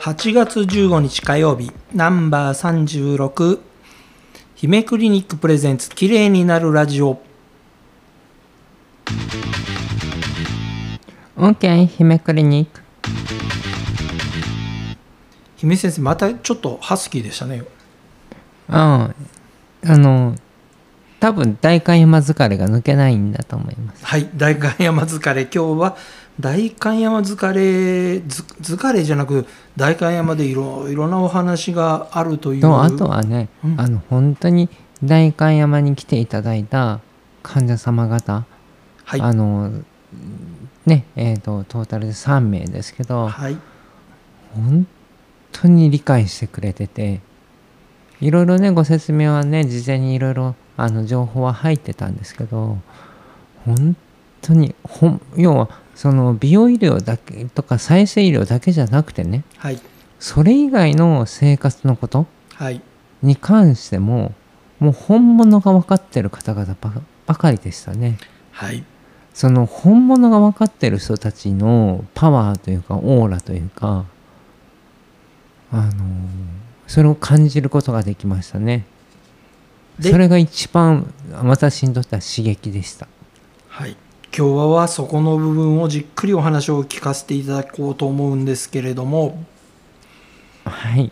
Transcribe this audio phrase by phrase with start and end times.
[0.00, 3.58] 8月15日火曜日ナンバー36
[4.54, 7.20] 姫クリニックプレゼンツ綺麗になるラジオ。
[11.36, 12.80] OK 姫クリニック。
[15.56, 17.64] 姫先生またちょっとハスキーでしたね。
[18.68, 19.10] あ
[19.84, 20.36] ああの
[21.20, 24.06] 多分代官山疲れが抜けないんだと思います。
[24.06, 25.42] はい代官山疲れ。
[25.42, 25.96] 今日は
[26.38, 32.60] 代官山疲れず疲れじゃなく代官山でいろいろなお話があるという。
[32.60, 33.80] とあとはね、うん。
[33.80, 34.68] あの本当に
[35.02, 37.00] 代官山に来ていただいた
[37.42, 38.44] 患者様方、
[39.04, 39.20] はい。
[39.20, 39.72] あの
[40.86, 43.58] ねえー、とトータルで3名ですけどはい。
[44.54, 44.86] 本
[45.52, 47.20] 当に理解してくれてて
[48.20, 52.78] いろいろねご説明はね事前にいろいろあの情報は入ってたんですけど
[53.66, 53.96] 本
[54.40, 59.80] 当にほん要はその美容医療だけとか再生医療だけじゃなくてねはい
[60.20, 62.80] それ以外の生活のことはい
[63.22, 64.32] に関しても
[64.78, 66.92] もう本物が分かってる方々ば
[67.26, 68.16] ばかりでしたね。
[68.52, 68.84] はい
[69.34, 74.04] その本物が分かってる人たちのパワーというかオーラというか
[75.70, 75.92] あの
[76.86, 78.84] それを感じることができましたね。
[79.98, 81.12] でそれが一番
[81.42, 83.08] 私にとっては刺激でした。
[83.68, 83.96] はい
[84.36, 89.42] 今日はそこの部分をじっくりお話を聞かせていただこうと思うんですけれども
[90.64, 91.10] はい。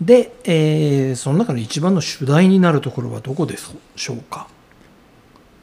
[0.00, 3.56] で、えーその中の一番の主題になるところはどこで
[3.96, 4.48] しょうか？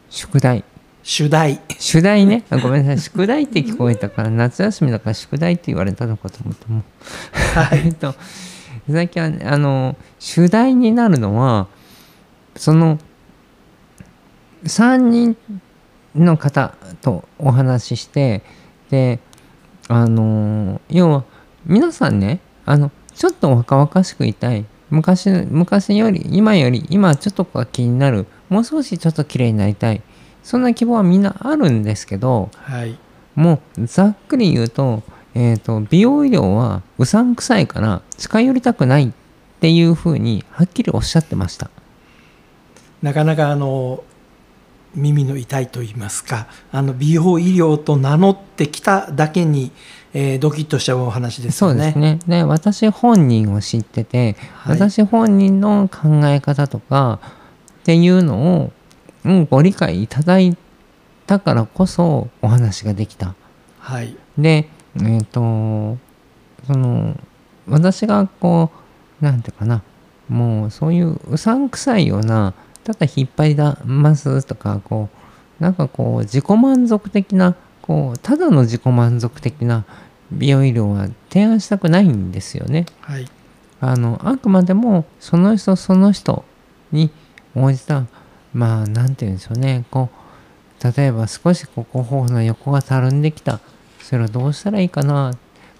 [0.10, 0.64] 宿題。
[1.04, 2.46] 主題宿題ね。
[2.50, 3.00] あごめんなさい。
[3.00, 6.84] 宿題って聞こえたから、夏休みだから宿題って言われたのかと思ったもん。
[7.86, 8.16] えっと、
[8.90, 11.68] 最近はね、あの、主題になるのは、
[12.56, 13.00] その、
[14.64, 15.38] 3人
[16.16, 18.44] の方とお話しして、
[18.90, 19.20] で、
[19.88, 21.24] あの、要は、
[21.66, 24.66] 皆さんね、あの、ちょっと若々しくいたい。
[24.90, 28.28] 昔、昔より、今より、今ちょっとが気になる。
[28.50, 30.02] もう少しちょっと綺麗になりたい。
[30.44, 32.98] そんな希望はみんなあるんですけど、はい
[33.36, 39.12] もうざっくり言うと,、えー、と美容医療はうさんくさいから近寄りたくないっ
[39.60, 41.70] ていうふうにはっきりおっしゃってました
[43.02, 44.04] なかなかあの
[44.94, 49.72] 耳の痛いと言いますかあの美容医療と名乗ってきただけに、
[50.14, 51.76] えードキッとしたお話ですよね。
[51.76, 52.20] そうですね。
[52.28, 54.78] で私本人を知ってて、はい。
[54.78, 57.20] 私本人の考え方とか
[57.82, 58.72] っていうのを、
[59.24, 60.58] うん、ご理解いただい
[61.26, 63.36] たからこそお話ができた。
[63.80, 64.16] はい。
[64.38, 64.68] で
[65.00, 65.98] えっ、と
[66.68, 67.16] その
[67.68, 68.70] 私がこ
[69.22, 69.84] うなんていうかな
[70.28, 72.54] もうそういううさんくさいような
[72.84, 75.10] ただ引っ張りだますとかこ
[75.60, 79.86] うなんかこう自己満足的なこうただの自己満足的な
[80.32, 82.86] 美容医療は提案したくないんですよね。
[83.02, 83.28] はい。
[83.80, 86.46] あのあくまでもその人その人
[86.92, 87.12] に
[87.56, 88.06] 応じた
[88.54, 89.86] まあなんて言うんでしょうね。
[89.92, 90.10] こ
[90.82, 93.60] う例えば少しここ頬の横がたるんできた。
[94.00, 95.32] それをどうしたらいいかな。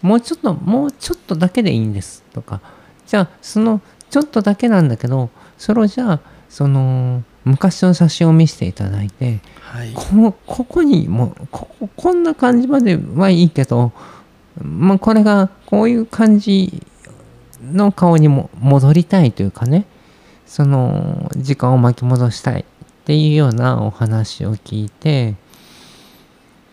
[0.02, 2.24] もうちょっともうちょっとだけでいいんです。
[2.34, 2.62] とか。
[3.08, 6.20] じゃあそのちょっとだけなんだけどそれをじゃあ
[6.52, 9.94] その昔の写真を見せていただいてはい。
[9.94, 13.94] こここにもこここんな感じまではいいけど、
[14.62, 16.86] まあ、これがこういう感じ
[17.64, 19.86] の顔にも戻りたいというかね
[20.46, 22.66] その時間を巻き戻したいっ
[23.06, 25.36] ていうようなお話を聞いて。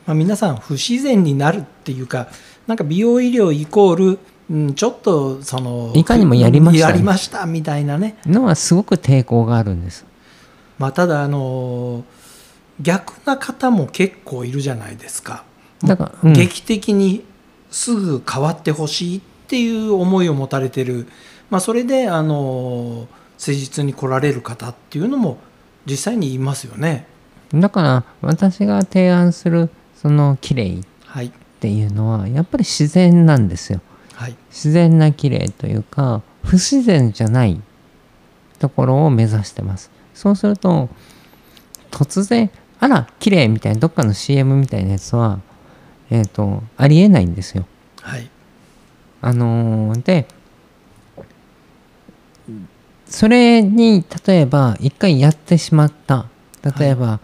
[0.06, 2.28] まあ、皆さん不自然になるっていうか
[2.66, 4.18] なんか美容医療イコール、
[4.50, 10.06] うん、ちょっとそのいかにもやりましたねやりましたみたいなねのはすごく抵抗があるんです。
[10.78, 12.04] まあただあの
[12.80, 15.44] 逆な方も結構いるじゃないですか。
[15.84, 17.24] だから、うん劇的に
[17.70, 21.06] すぐ変わってほしいっていう思いを持たれてる、
[21.50, 25.38] まあ、それであの施術に来られる方っていうのも
[25.84, 27.06] 実際にいますよね。
[27.52, 33.80] だから私が提案するその綺麗っはい、ていうのはやっぱり自然なんですよ。
[34.18, 37.60] はい、自然な綺麗というか不自然じゃない
[38.58, 39.92] ところを目指してます。
[40.12, 40.88] そうすると
[41.92, 42.50] 突然
[42.80, 45.38] あら綺麗みたいなどっかの CM みたいなやつは
[46.10, 47.64] えっ、とありえないんですよ。
[48.00, 48.28] はい、
[49.20, 50.26] あのーで
[53.06, 56.26] それに例えば一回やってしまった。
[56.76, 57.20] 例えば、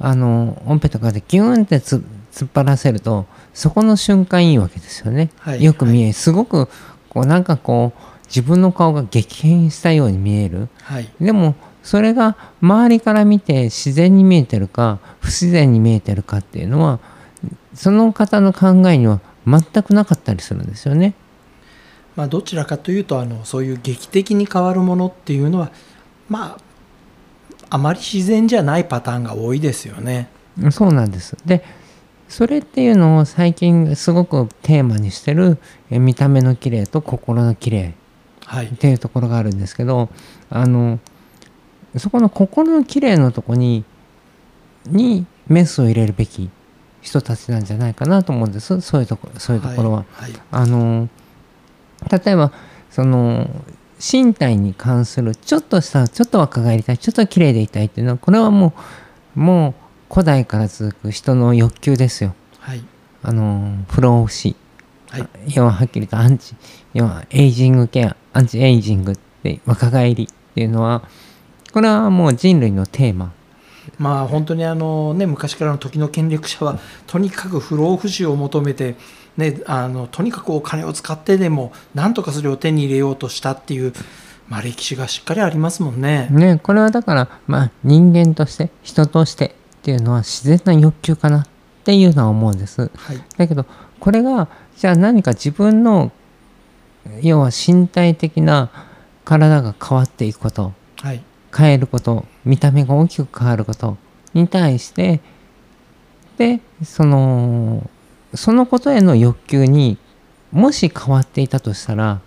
[0.00, 2.04] あのオンペとかでギューンってつ
[2.34, 5.62] 突っ張らせるとそこの瞬間いいわけですよね、はい。
[5.62, 6.68] よく見えるすごく
[7.08, 10.68] こうなんかこう自分の顔が激変したように見える。
[10.82, 11.54] はい、でも
[11.84, 16.98] それが周りから見て自然に見えてるか不自然に見えてるかっていうのは
[17.74, 21.14] その方の考えには全くなかったりするんですよね。
[22.16, 25.70] まあ、どちらかというとあのそういう劇的に変わるものっていうのは
[26.28, 26.58] まあ
[27.70, 30.28] あまり自然じゃないパターンが多いですよね。
[30.70, 31.36] そうなんです。
[31.44, 31.64] で
[32.28, 35.58] それっていうのを最近すごくテーマにしてる
[35.90, 37.94] え見た目の綺麗と心の綺麗
[38.46, 38.66] はい。
[38.66, 40.08] っていうところがあるんですけど
[40.50, 40.98] あの
[41.96, 43.84] そこの心の綺麗のとこに
[44.86, 46.50] にメスを入れるべき
[47.00, 48.80] 人たちなんじゃないかなと思うんです。
[48.80, 50.04] そういうところそういうところは。
[50.12, 50.32] はい。
[50.50, 51.08] あの
[52.10, 52.52] 例えば
[52.90, 53.48] その
[54.00, 58.72] 身体に関するちょっとしたちょっと若返りたいちょっと綺麗でいたいっていうのはこれはも
[59.36, 62.34] うもう古代から続く人の欲求ですよ。
[62.58, 62.84] はい。
[63.22, 64.56] あの不老不死。
[65.10, 65.28] はい。
[65.54, 66.54] 要ははっきりとアンチ。
[66.92, 68.16] 要はエイジングケア。
[68.32, 71.02] アンチエイジングって若返りっていうのは
[71.72, 73.32] これはもう人類のテーマ。
[73.98, 78.96] まあ本当にあのね昔からの時の権力者はとにかく不老不死を求めて
[79.36, 83.92] ねあのとにかくお金を使ってでも何とかそれを手に入れようとしたっていう
[84.48, 86.28] まあ歴史がしっかりありますもんね。
[86.30, 89.54] ねこれはだからまあ人間として人として
[89.84, 91.46] っていうのは自然な欲求かなっ
[91.84, 92.90] ていうのは思うんです。
[92.96, 93.22] はい。
[93.36, 93.66] だけど
[94.00, 94.48] これが
[94.78, 96.10] じゃあ何か自分の
[97.20, 98.70] 要は身体的な
[99.26, 100.72] 体が変わっていくこと
[101.02, 101.22] はい。
[101.54, 103.98] 変えること見た目が大きく変わること
[104.32, 105.20] に対して
[106.38, 107.88] でその
[108.32, 109.98] そのことへの欲求に
[110.50, 112.20] もし変わっていたとしたら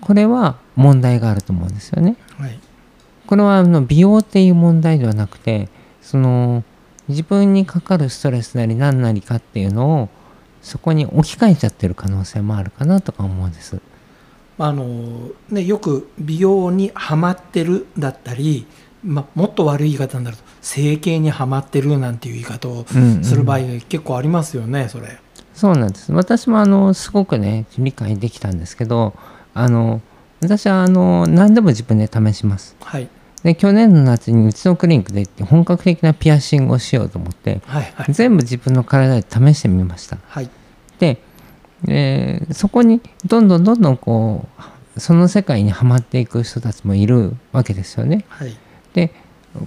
[0.00, 2.16] これは問題があると思うんですよね。
[2.38, 2.60] はい
[3.32, 5.70] これはあの美容っていう問題ではなくて
[6.02, 6.64] その
[7.08, 10.10] 自分にかかるストレスなり何なりかっていうのを
[10.60, 13.80] そこに置き換えちゃってる可能性もあるかなとか思うんです。
[14.58, 18.66] あのね、よく美容にはまってるだったり、
[19.02, 25.18] まあ、もっと悪い言い方になると整形にはまってるなんていう言い方をうんうんする場合が結構ありますよねそれ。
[25.54, 26.12] そうなんです。
[26.12, 29.14] 私もあのすごくね理解できたんですけど
[29.54, 30.02] あの
[30.42, 32.76] 私はあの何でも自分で試します。
[32.82, 33.08] はい
[33.42, 40.18] で去年の夏にうちのクリニックで行って本格的なピアシングをしようと思ってはいはい全部自分の体で試してみました。
[40.26, 40.50] はい
[40.98, 41.18] で、
[41.88, 44.46] えーそこにどんどんどんどんこ
[44.96, 48.24] うその世界にはまっていく人たちもいるわけですよね。
[48.28, 48.56] はい
[48.92, 49.12] で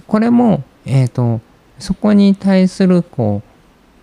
[0.06, 1.40] これも、えー、と
[1.78, 3.42] そこに対するこ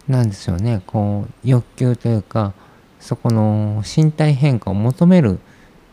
[0.08, 2.54] うなんですよねこう欲求というか
[3.00, 5.40] そこの身体変化を求める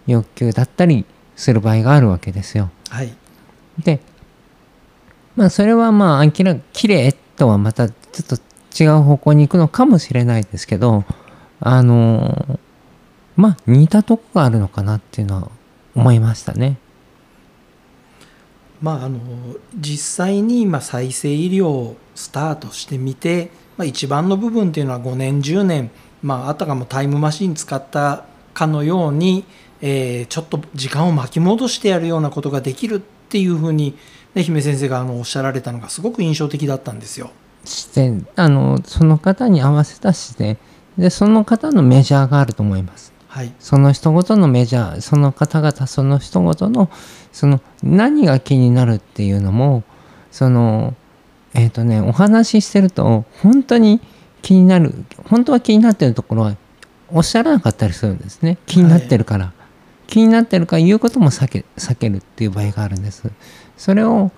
[0.06, 1.04] 欲求だったり
[1.36, 2.70] する場合があるわけですよ。
[2.88, 3.12] はい
[3.80, 4.00] で
[5.36, 11.04] まあそれはまあ明らか綺麗とはまたちょっと違う方向に行くのかもしれないですけど
[11.60, 12.58] あの
[13.36, 15.50] まあ似たとこがあるのかなっていうのは
[15.94, 16.78] 思いましたね。
[18.82, 19.18] まああの
[19.74, 25.90] 実際に今再生医療をスタートしてみて、まあ、一番の部分っていうのは5年10年、
[26.22, 28.24] まあ、あたかもタイムマシン使った
[28.54, 29.44] かのように、
[29.80, 33.00] えーちょっと時間を巻き戻してやるようなことができるっ
[33.30, 33.96] ていうふうに、
[34.34, 37.30] ね、姫先生があのおっしゃられたのがすごく印象的だったんですよ。
[37.64, 40.58] 視点あのその方に合わせた視点
[40.98, 43.12] でその方のメジャーがあると思います。
[43.28, 46.90] はいその人ごとのメジャーその方々その人ごとの
[47.30, 49.84] その何が気になるっていうのも
[50.32, 50.96] その
[51.54, 54.00] えっ、とねお話ししてると本当に
[54.42, 56.56] 気になる本当は気になってるところは
[57.12, 59.52] おっしゃらなかったりするんですね気になってるから、
[60.10, 63.30] 気になってるから言うことも避け避けるっていう場合があるんです
[63.78, 64.30] それを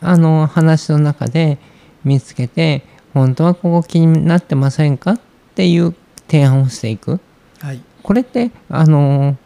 [0.00, 1.58] あの話の中で
[2.04, 2.82] 見つけて
[3.14, 5.20] 本当はここ気になってませんかっ
[5.54, 5.94] ていう
[6.28, 7.20] 提案をしていく
[7.60, 9.36] はいこれってあの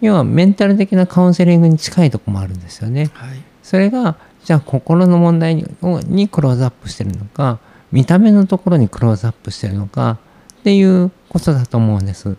[0.00, 3.10] 要はメンタル的なカウンセリングに近いとこもあるんですよね。
[3.12, 5.64] はいそれがじゃあ心の問題に
[6.28, 7.60] クローズアップしてるのか
[7.92, 10.18] 見た目のところにクローズアップしてるのか
[10.60, 12.36] っていうことだと思うんです。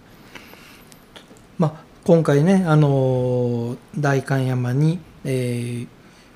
[2.01, 5.88] まあ、今回ね、あの代官山に、えー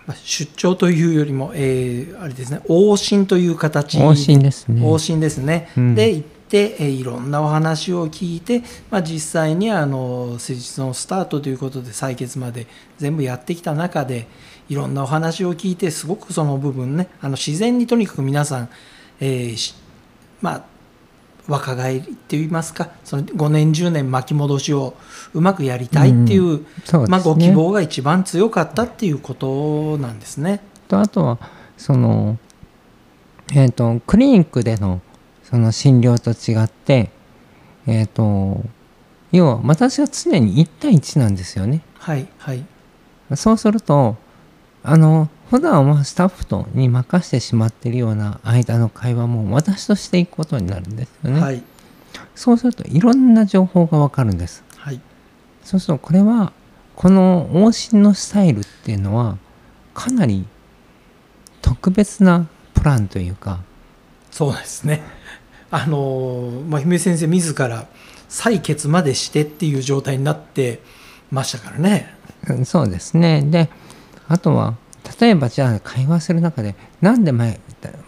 [0.08, 3.98] まあ、出張というよりも、えーあれですね往診という形。
[3.98, 4.82] 往診ですね。
[4.82, 5.96] 往診ですね、うん。
[5.96, 12.68] で行って、えーいろんなお話を聞いて、まあ、実際にあの施術のスタートということで採血まで
[12.98, 14.28] 全部やってきた中で
[14.70, 18.70] いろんなお話を聞いてすごくその部分ねあの自然にとにかく皆さん、
[19.20, 19.74] えーし
[20.42, 20.75] まあ
[21.48, 24.96] 若返りって言いますかその5年10年巻き戻しを
[25.34, 30.62] うまくやりたいっていう,、そうですねまあ、ご希望が一番強かったっていうことなんですね。
[30.88, 31.40] とあとは
[31.78, 32.38] その
[33.54, 35.02] えっ、とクリニックでの
[35.44, 37.12] その診療と違って
[37.86, 38.64] えっ、と
[39.32, 41.82] 要は私は常に1対1なんですよね。
[42.00, 42.66] はいはい
[43.36, 44.18] そうすると
[44.88, 51.40] あの普段はスタッフとに任せてしまっているような間の会話も私としていくことになるんですよね。
[51.40, 51.64] はい。
[52.36, 54.64] そうするといろんな情報がわかるんです。
[54.78, 55.02] はい。
[55.64, 56.54] そうするとこれは
[56.96, 59.38] この往診のスタイルっていうのは
[59.96, 60.46] かなり
[61.64, 63.62] 特別なプランというか。
[64.30, 65.02] そうですね。
[65.72, 67.88] あのまあ姫先生自ら
[68.30, 70.82] 採血までしてっていう状態になって
[71.32, 72.14] ましたからね。
[72.50, 73.42] うんそうですね。
[73.42, 73.70] で
[74.28, 74.76] あとは
[75.20, 77.60] 例えばじゃあ会話する中でなんで前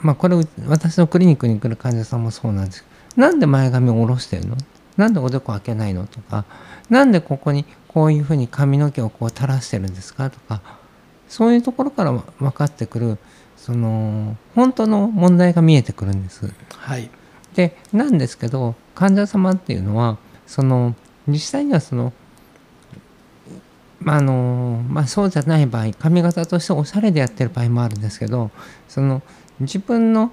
[0.02, 0.36] まあこれ
[0.68, 2.84] 私のクリニックに来る患者さんもそうなんです。
[2.84, 4.58] けどなんで前髪を下ろしてるの？
[4.96, 6.08] なんでおでこ開けないの？
[6.08, 6.46] とか
[6.90, 10.30] なんでここにこういうふうに髪の毛をこう垂らしてるんですか？
[10.32, 10.62] とか
[11.28, 13.18] そういうところから分かってくる
[13.56, 16.52] その本当の問題が見えてくるんです。
[16.72, 17.10] はい。
[17.54, 20.96] でなんですけど患者様っていうのはその
[21.28, 22.12] 実際にはそのま
[24.14, 28.52] あのまあ、そうじゃない場合髪型としておしゃれでやってる場合もあるんですけど
[28.88, 29.22] その
[29.60, 30.32] 自分の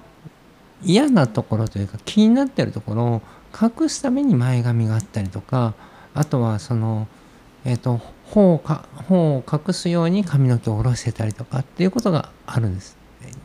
[0.83, 3.21] 嫌なところというか気になってるところを
[3.59, 5.73] 隠すために前髪があったりとか
[6.13, 7.07] あとはその、
[7.65, 12.97] えー、と頬をか頬を隠すように髪の毛を下ろしてたりとかっていうことがあるんです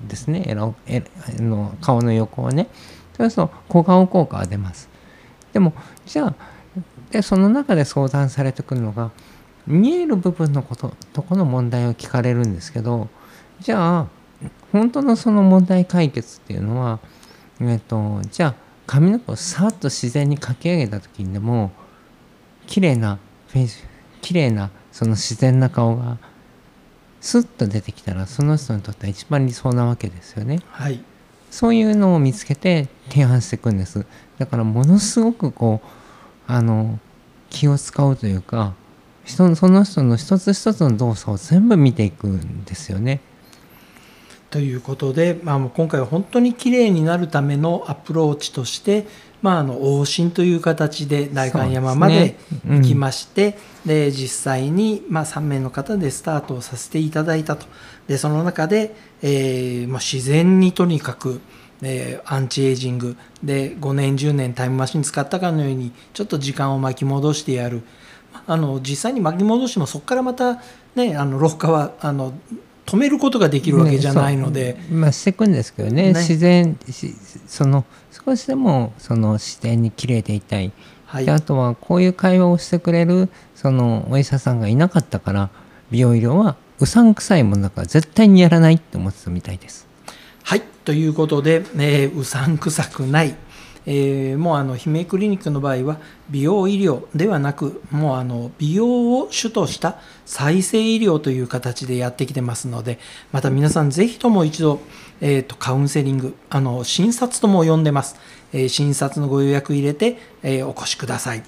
[0.07, 2.69] ですねエラエラの顔の横をね。
[3.17, 4.89] そうすると小顔効果が出ます。
[5.53, 5.75] でも
[6.07, 6.35] じゃあ
[7.11, 9.11] でその中で相談されてくるのが
[9.67, 13.09] 見える部分のこととこの問題を聞かれるんですけど
[13.61, 14.07] じゃあ
[14.73, 17.01] 本当のその問題解決っていうのは、
[17.61, 18.55] えっと、じゃあ
[18.87, 21.73] 髪の毛をさっと自然にかき上げた時にでも
[22.67, 23.87] 綺麗なフェイス
[24.23, 26.19] 綺麗なその自然な顔が
[27.21, 30.61] スッと出てきたらその人にとっては一番理想なわけですよね。
[30.71, 31.03] はい
[31.51, 34.07] そういうのを見つけて提案していくんです。
[34.39, 35.89] だからものすごくこう
[36.47, 36.99] あの
[37.51, 38.75] 気を使うというか
[39.31, 43.21] 人のその人の一つ一つの動作を全部見ていくんですよね。
[44.51, 49.07] ということで、まあ、もう今回は本当にきれいになるためのアプローチとして、
[49.43, 52.37] まあ、あの往診という形で代官山まで
[52.69, 53.57] 行きまして
[53.87, 57.67] で、実際に、まあ、3名の方でスタートをさせていただいたと。
[58.09, 61.41] でその中で、えーまあ、自然にとにかく、
[61.83, 63.17] えーアンチエイジング。
[63.45, 67.83] で5年10年タイムマシン使ったかのようにちょっと時間を巻き戻してやる
[68.47, 70.61] あの実際に巻き戻してもそこからまた、
[70.95, 72.33] ね、あの老化はあの
[72.87, 76.19] 止めることができるわけじゃないので、ねまあ、していくんですけどねね。
[76.19, 77.15] 自然し
[77.47, 80.73] その少しでもその自然に綺麗でいたい、
[81.07, 81.27] はい。
[81.27, 85.51] であとはこういう会話をしてくれるそのお医者さんがいなかったから
[85.91, 89.87] 美容医療はうさんくさいものだから絶対にやらないって思ってたみたいです。
[90.43, 90.63] はい。
[90.85, 93.37] ということで、えーうさんくさくない、
[93.93, 95.99] えーもうあの姫クリニックの場合は
[96.31, 103.01] 美容医療ではなくもうあの美容を主とした再生医療という形でやってきてますので
[103.33, 104.81] また皆さんぜひとも一度、
[105.21, 108.15] えーとカウンセリングあの診察とも呼んでます、
[108.53, 111.43] えー診察のご予約入れて、えーお越しください。